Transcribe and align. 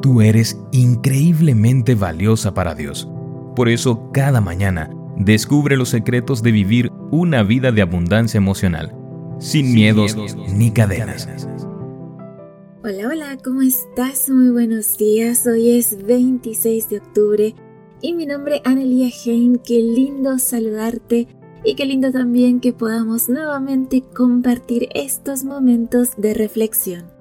Tú 0.00 0.20
eres 0.20 0.60
increíblemente 0.70 1.96
valiosa 1.96 2.54
para 2.54 2.74
Dios. 2.76 3.08
Por 3.56 3.68
eso, 3.68 4.10
cada 4.12 4.40
mañana, 4.40 4.90
descubre 5.16 5.76
los 5.76 5.88
secretos 5.88 6.40
de 6.42 6.52
vivir 6.52 6.92
una 7.10 7.42
vida 7.42 7.72
de 7.72 7.82
abundancia 7.82 8.38
emocional, 8.38 8.94
sin, 9.40 9.74
miedos, 9.74 10.16
ni 10.54 10.70
cadenas. 10.70 11.28
Hola, 12.84 13.08
hola, 13.08 13.38
¿cómo 13.42 13.62
estás? 13.62 14.30
Muy 14.30 14.50
buenos 14.50 14.96
días. 14.96 15.44
Hoy 15.48 15.76
es 15.76 16.00
26 16.06 16.88
de 16.90 16.98
octubre 16.98 17.54
y 18.00 18.12
mi 18.14 18.24
nombre 18.24 18.56
es 18.56 18.62
Anelia 18.64 19.08
Hein. 19.24 19.60
Qué 19.64 19.80
lindo 19.82 20.38
saludarte 20.38 21.26
y 21.64 21.74
qué 21.74 21.86
lindo 21.86 22.12
también 22.12 22.60
que 22.60 22.72
podamos 22.72 23.28
nuevamente 23.28 24.02
compartir 24.02 24.88
estos 24.94 25.42
momentos 25.42 26.10
de 26.16 26.34
reflexión. 26.34 27.18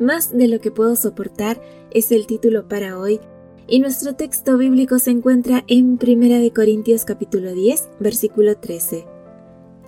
Más 0.00 0.36
de 0.36 0.48
lo 0.48 0.60
que 0.60 0.70
puedo 0.70 0.96
soportar 0.96 1.60
es 1.94 2.10
el 2.10 2.26
título 2.26 2.68
para 2.68 2.98
hoy 2.98 3.20
y 3.68 3.78
nuestro 3.78 4.16
texto 4.16 4.58
bíblico 4.58 4.98
se 4.98 5.12
encuentra 5.12 5.64
en 5.68 5.96
1 6.02 6.52
Corintios 6.52 7.04
capítulo 7.04 7.54
10, 7.54 7.88
versículo 8.00 8.56
13. 8.56 9.06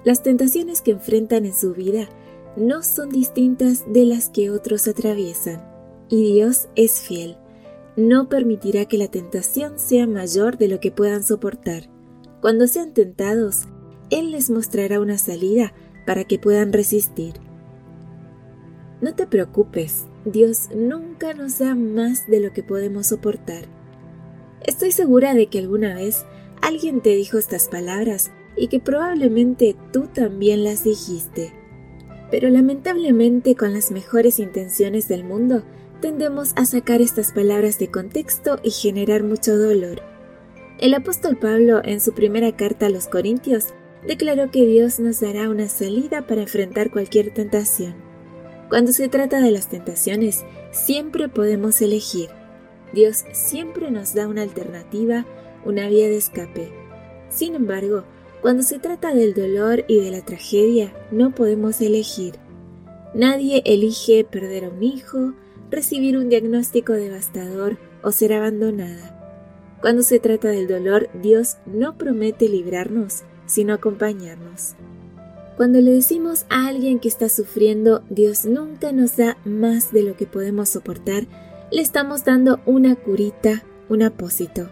Las 0.05 0.23
tentaciones 0.23 0.81
que 0.81 0.93
enfrentan 0.93 1.45
en 1.45 1.55
su 1.55 1.75
vida 1.75 2.09
no 2.57 2.85
son 2.85 3.11
distintas 3.11 3.85
de 3.93 4.07
las 4.07 4.31
que 4.31 4.51
otros 4.51 4.87
atraviesan, 4.87 5.61
y 6.09 6.33
Dios 6.33 6.69
es 6.77 7.01
fiel. 7.01 7.37
No 7.97 8.29
permitirá 8.29 8.85
que 8.85 8.99
la 8.99 9.09
tentación 9.09 9.79
sea 9.79 10.07
mayor 10.07 10.59
de 10.59 10.69
lo 10.69 10.79
que 10.79 10.93
puedan 10.93 11.25
soportar. 11.25 11.91
Cuando 12.41 12.69
sean 12.69 12.95
tentados, 12.95 13.65
Él 14.11 14.31
les 14.31 14.49
mostrará 14.49 15.01
una 15.01 15.19
salida 15.19 15.75
para 16.07 16.25
que 16.25 16.39
puedan 16.39 16.73
resistir. 16.73 17.35
No 19.01 19.15
te 19.15 19.27
preocupes, 19.27 20.07
Dios 20.27 20.71
nunca 20.75 21.35
nos 21.35 21.61
da 21.61 21.77
más 21.77 22.27
de 22.27 22.41
lo 22.41 22.53
que 22.53 22.65
podemos 22.65 23.07
soportar. 23.07 23.67
Estoy 24.65 24.91
segura 24.91 25.35
de 25.35 25.47
que 25.47 25.61
alguna 25.61 25.95
vez 25.95 26.27
alguien 26.61 27.01
te 27.01 27.11
dijo 27.11 27.39
estas 27.39 27.69
palabras 27.69 28.33
y 28.57 28.67
que 28.67 28.81
probablemente 28.81 29.77
tú 29.93 30.09
también 30.13 30.65
las 30.65 30.83
dijiste. 30.83 31.53
Pero 32.29 32.51
lamentablemente 32.51 33.55
con 33.55 33.73
las 33.73 33.93
mejores 33.93 34.41
intenciones 34.41 35.07
del 35.07 35.23
mundo 35.23 35.63
tendemos 36.01 36.55
a 36.57 36.67
sacar 36.67 37.01
estas 37.01 37.31
palabras 37.31 37.79
de 37.79 37.89
contexto 37.93 38.59
y 38.65 38.71
generar 38.71 39.23
mucho 39.23 39.57
dolor. 39.57 40.03
El 40.81 40.95
apóstol 40.95 41.37
Pablo 41.37 41.83
en 41.85 42.01
su 42.01 42.15
primera 42.15 42.57
carta 42.57 42.87
a 42.87 42.91
los 42.91 43.07
Corintios 43.07 43.67
declaró 44.05 44.51
que 44.51 44.67
Dios 44.67 44.99
nos 44.99 45.21
dará 45.21 45.49
una 45.49 45.69
salida 45.69 46.27
para 46.27 46.43
enfrentar 46.43 46.91
cualquier 46.91 47.33
tentación. 47.33 48.06
Cuando 48.69 48.93
se 48.93 49.09
trata 49.09 49.41
de 49.41 49.53
las 49.53 49.69
tentaciones, 49.69 50.45
siempre 50.73 51.29
podemos 51.29 51.81
elegir. 51.81 52.31
Dios 52.93 53.25
siempre 53.33 53.91
nos 53.91 54.15
da 54.15 54.27
una 54.27 54.43
alternativa, 54.43 55.25
una 55.65 55.89
vía 55.89 56.09
de 56.09 56.17
escape. 56.17 56.73
Sin 57.29 57.55
embargo, 57.55 58.05
cuando 58.43 58.63
se 58.63 58.79
trata 58.79 59.15
del 59.15 59.35
dolor 59.35 59.85
y 59.89 60.01
de 60.01 60.11
la 60.11 60.21
tragedia, 60.21 60.93
no 61.11 61.35
podemos 61.35 61.81
elegir. 61.81 62.35
Nadie 63.15 63.63
elige 63.65 64.25
perder 64.25 64.65
a 64.65 64.69
un 64.69 64.83
hijo, 64.83 65.35
recibir 65.71 66.17
un 66.17 66.29
diagnóstico 66.29 66.93
devastador 66.93 67.79
o 68.03 68.13
ser 68.13 68.33
abandonada. 68.33 69.17
Cuando 69.81 70.03
se 70.03 70.19
trata 70.19 70.49
del 70.49 70.67
dolor, 70.67 71.09
Dios 71.23 71.59
no 71.67 71.97
promete 71.97 72.49
librarnos, 72.49 73.23
sino 73.47 73.75
acompañarnos. 73.75 74.75
Cuando 75.57 75.81
le 75.81 75.93
decimos 75.93 76.45
a 76.51 76.67
alguien 76.67 76.99
que 76.99 77.09
está 77.09 77.31
sufriendo, 77.31 78.03
Dios 78.11 78.45
nunca 78.45 78.93
nos 78.93 79.17
da 79.17 79.39
más 79.47 79.91
de 79.91 80.03
lo 80.03 80.15
que 80.15 80.27
podemos 80.27 80.69
soportar, 80.69 81.27
le 81.73 81.81
estamos 81.81 82.25
dando 82.25 82.61
una 82.67 82.95
curita, 82.95 83.65
un 83.89 84.03
apósito. 84.03 84.69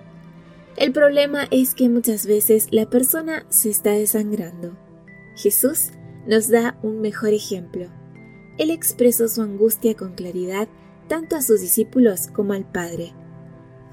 El 0.76 0.92
problema 0.92 1.46
es 1.50 1.74
que 1.74 1.88
muchas 1.88 2.26
veces 2.26 2.68
la 2.70 2.90
persona 2.90 3.46
se 3.48 3.70
está 3.70 3.92
desangrando. 3.92 4.76
Jesús 5.36 5.90
nos 6.26 6.48
da 6.48 6.78
un 6.82 7.00
mejor 7.00 7.32
ejemplo. 7.32 7.88
Él 8.58 8.70
expresó 8.70 9.28
su 9.28 9.40
angustia 9.40 9.94
con 9.94 10.14
claridad 10.14 10.68
tanto 11.08 11.36
a 11.36 11.42
sus 11.42 11.60
discípulos 11.60 12.28
como 12.28 12.52
al 12.52 12.70
Padre. 12.70 13.14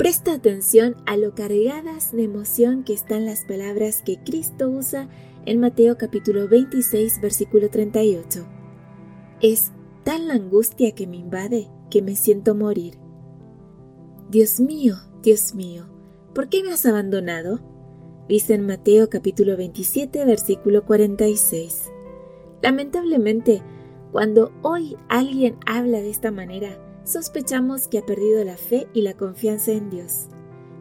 Presta 0.01 0.33
atención 0.33 0.95
a 1.05 1.15
lo 1.15 1.35
cargadas 1.35 2.11
de 2.11 2.23
emoción 2.23 2.83
que 2.83 2.91
están 2.91 3.23
las 3.27 3.45
palabras 3.45 4.01
que 4.01 4.17
Cristo 4.17 4.67
usa 4.67 5.07
en 5.45 5.59
Mateo 5.59 5.95
capítulo 5.95 6.47
26 6.47 7.21
versículo 7.21 7.69
38. 7.69 8.43
Es 9.41 9.71
tal 10.03 10.27
la 10.27 10.33
angustia 10.33 10.95
que 10.95 11.05
me 11.05 11.17
invade 11.17 11.69
que 11.91 12.01
me 12.01 12.15
siento 12.15 12.55
morir. 12.55 12.97
Dios 14.31 14.59
mío, 14.59 14.95
Dios 15.21 15.53
mío, 15.53 15.85
¿por 16.33 16.49
qué 16.49 16.63
me 16.63 16.73
has 16.73 16.87
abandonado? 16.87 17.59
Dice 18.27 18.55
en 18.55 18.65
Mateo 18.65 19.07
capítulo 19.07 19.55
27 19.55 20.25
versículo 20.25 20.83
46. 20.83 21.91
Lamentablemente, 22.63 23.61
cuando 24.11 24.51
hoy 24.63 24.97
alguien 25.09 25.57
habla 25.67 25.99
de 25.99 26.09
esta 26.09 26.31
manera, 26.31 26.90
sospechamos 27.03 27.87
que 27.87 27.99
ha 27.99 28.05
perdido 28.05 28.43
la 28.43 28.57
fe 28.57 28.87
y 28.93 29.01
la 29.01 29.13
confianza 29.13 29.71
en 29.71 29.89
Dios. 29.89 30.27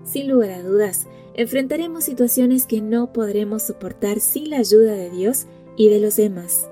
Sin 0.05 0.29
lugar 0.29 0.51
a 0.51 0.63
dudas, 0.63 1.07
enfrentaremos 1.35 2.05
situaciones 2.05 2.67
que 2.67 2.81
no 2.81 3.13
podremos 3.13 3.63
soportar 3.63 4.21
sin 4.21 4.51
la 4.51 4.59
ayuda 4.59 4.93
de 4.93 5.11
Dios 5.11 5.47
y 5.77 5.89
de 5.89 6.01
los 6.01 6.17
demás. 6.17 6.69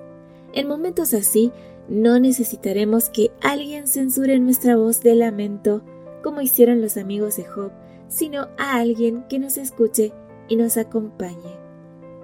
En 0.52 0.66
momentos 0.66 1.14
así, 1.14 1.52
no 1.88 2.18
necesitaremos 2.20 3.08
que 3.08 3.30
alguien 3.40 3.86
censure 3.86 4.38
nuestra 4.38 4.76
voz 4.76 5.00
de 5.00 5.14
lamento, 5.14 5.82
como 6.22 6.40
hicieron 6.40 6.80
los 6.80 6.96
amigos 6.96 7.36
de 7.36 7.44
Job, 7.44 7.70
sino 8.08 8.48
a 8.58 8.78
alguien 8.78 9.24
que 9.28 9.38
nos 9.38 9.56
escuche 9.56 10.12
y 10.48 10.56
nos 10.56 10.76
acompañe. 10.76 11.56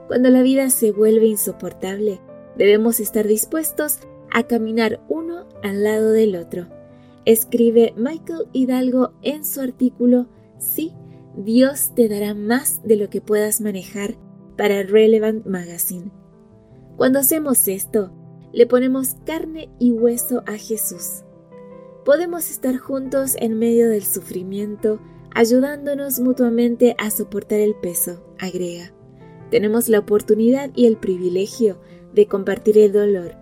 Cuando 0.08 0.28
la 0.30 0.42
vida 0.42 0.68
se 0.70 0.92
vuelve 0.92 1.26
insoportable, 1.26 2.20
debemos 2.56 3.00
estar 3.00 3.26
dispuestos 3.26 4.00
a 4.30 4.42
caminar 4.42 5.00
uno 5.08 5.46
al 5.62 5.84
lado 5.84 6.12
del 6.12 6.36
otro. 6.36 6.66
Escribe 7.24 7.94
Michael 7.96 8.48
Hidalgo 8.52 9.12
en 9.22 9.44
su 9.44 9.60
artículo 9.60 10.28
Sí 10.58 10.92
Dios 11.36 11.92
te 11.96 12.08
dará 12.08 12.32
más 12.34 12.80
de 12.84 12.96
lo 12.96 13.10
que 13.10 13.20
puedas 13.20 13.60
manejar 13.60 14.16
para 14.56 14.84
Relevant 14.84 15.46
Magazine. 15.46 16.12
Cuando 16.96 17.18
hacemos 17.18 17.66
esto, 17.66 18.12
le 18.52 18.66
ponemos 18.66 19.16
carne 19.26 19.68
y 19.80 19.90
hueso 19.90 20.44
a 20.46 20.52
Jesús. 20.52 21.24
Podemos 22.04 22.50
estar 22.50 22.76
juntos 22.76 23.36
en 23.40 23.58
medio 23.58 23.88
del 23.88 24.04
sufrimiento, 24.04 25.00
ayudándonos 25.34 26.20
mutuamente 26.20 26.94
a 26.98 27.10
soportar 27.10 27.58
el 27.58 27.74
peso, 27.74 28.24
agrega. 28.38 28.92
Tenemos 29.50 29.88
la 29.88 29.98
oportunidad 29.98 30.70
y 30.76 30.86
el 30.86 30.96
privilegio 30.98 31.80
de 32.12 32.28
compartir 32.28 32.78
el 32.78 32.92
dolor. 32.92 33.34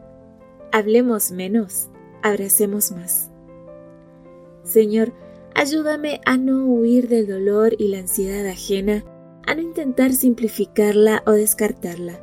Hablemos 0.72 1.31
menos, 1.31 1.91
abracemos 2.22 2.91
más. 2.93 3.31
Señor, 4.64 5.12
Ayúdame 5.54 6.20
a 6.24 6.38
no 6.38 6.64
huir 6.64 7.08
del 7.08 7.26
dolor 7.26 7.74
y 7.78 7.88
la 7.88 7.98
ansiedad 7.98 8.46
ajena, 8.46 9.04
a 9.46 9.54
no 9.54 9.60
intentar 9.60 10.12
simplificarla 10.12 11.22
o 11.26 11.32
descartarla. 11.32 12.20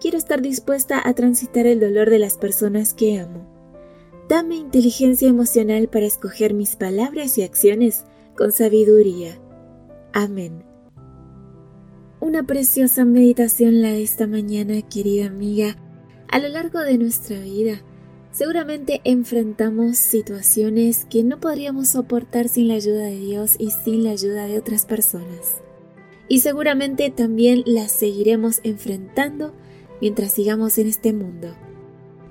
Quiero 0.00 0.16
estar 0.16 0.40
dispuesta 0.40 1.00
a 1.04 1.12
transitar 1.14 1.66
el 1.66 1.80
dolor 1.80 2.10
de 2.10 2.20
las 2.20 2.38
personas 2.38 2.94
que 2.94 3.18
amo. 3.18 3.46
Dame 4.28 4.54
inteligencia 4.54 5.28
emocional 5.28 5.88
para 5.88 6.06
escoger 6.06 6.54
mis 6.54 6.76
palabras 6.76 7.36
y 7.38 7.42
acciones 7.42 8.04
con 8.36 8.52
sabiduría. 8.52 9.40
Amén. 10.12 10.62
Una 12.20 12.44
preciosa 12.44 13.04
meditación 13.04 13.82
la 13.82 13.88
de 13.88 14.02
esta 14.02 14.26
mañana, 14.28 14.80
querida 14.82 15.26
amiga. 15.26 15.76
A 16.28 16.38
lo 16.38 16.48
largo 16.48 16.78
de 16.80 16.98
nuestra 16.98 17.40
vida, 17.40 17.82
Seguramente 18.32 19.00
enfrentamos 19.02 19.98
situaciones 19.98 21.04
que 21.10 21.24
no 21.24 21.40
podríamos 21.40 21.88
soportar 21.88 22.48
sin 22.48 22.68
la 22.68 22.74
ayuda 22.74 23.02
de 23.02 23.18
Dios 23.18 23.56
y 23.58 23.72
sin 23.72 24.04
la 24.04 24.10
ayuda 24.10 24.46
de 24.46 24.56
otras 24.56 24.86
personas. 24.86 25.56
Y 26.28 26.40
seguramente 26.40 27.10
también 27.10 27.64
las 27.66 27.90
seguiremos 27.90 28.60
enfrentando 28.62 29.52
mientras 30.00 30.32
sigamos 30.32 30.78
en 30.78 30.86
este 30.86 31.12
mundo. 31.12 31.56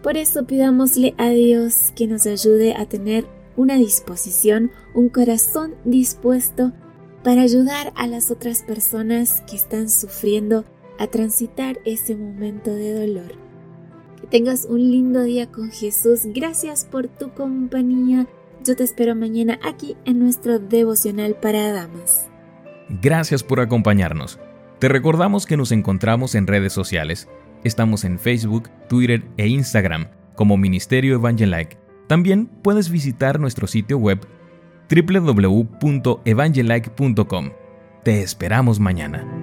Por 0.02 0.16
eso 0.16 0.48
pidámosle 0.48 1.16
a 1.18 1.30
Dios 1.32 1.92
que 1.98 2.08
nos 2.08 2.26
ayude 2.26 2.76
a 2.76 2.86
tener 2.86 3.26
una 3.58 3.76
disposición, 3.76 4.72
un 4.94 5.10
corazón 5.10 5.76
dispuesto 5.84 6.72
para 7.26 7.42
ayudar 7.42 7.92
a 7.98 8.08
las 8.08 8.32
otras 8.32 8.64
personas 8.64 9.42
que 9.50 9.58
están 9.58 9.90
sufriendo 9.90 10.64
a 10.98 11.08
transitar 11.08 11.80
ese 11.84 12.16
momento 12.16 12.74
de 12.74 12.94
dolor 12.94 13.49
tengas 14.28 14.66
un 14.66 14.80
lindo 14.80 15.24
día 15.24 15.52
con 15.52 15.72
Jesús. 15.72 16.22
Gracias 16.34 16.86
por 16.86 17.08
tu 17.08 17.34
compañía. 17.34 18.28
Yo 18.64 18.76
te 18.76 18.84
espero 18.84 19.16
mañana 19.16 19.60
aquí 19.64 19.96
en 20.06 20.20
nuestro 20.20 20.60
devocional 20.60 21.36
para 21.36 21.72
damas. 21.72 22.28
Gracias 23.02 23.44
por 23.44 23.60
acompañarnos. 23.60 24.40
Te 24.80 24.90
recordamos 24.90 25.46
que 25.46 25.58
nos 25.58 25.72
encontramos 25.72 26.34
en 26.36 26.48
redes 26.48 26.74
sociales. 26.74 27.28
Estamos 27.64 28.04
en 28.04 28.20
Facebook, 28.20 28.70
Twitter 28.88 29.24
e 29.38 29.48
Instagram 29.48 30.08
como 30.36 30.58
Ministerio 30.58 31.16
Evangelike. 31.16 31.78
También 32.08 32.48
puedes 32.48 32.90
visitar 32.90 33.40
nuestro 33.40 33.68
sitio 33.68 33.98
web 33.98 34.20
www.evangelike.com. 34.90 37.50
Te 38.04 38.24
esperamos 38.24 38.80
mañana. 38.80 39.39